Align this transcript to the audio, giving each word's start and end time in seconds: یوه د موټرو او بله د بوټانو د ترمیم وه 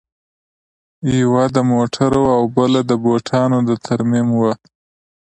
یوه 1.19 1.43
د 1.55 1.57
موټرو 1.71 2.23
او 2.35 2.41
بله 2.55 2.79
د 2.91 2.93
بوټانو 3.03 3.57
د 3.69 3.71
ترمیم 3.85 4.27
وه 4.39 4.53